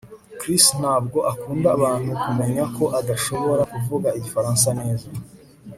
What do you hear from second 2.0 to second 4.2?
kumenya ko adashobora kuvuga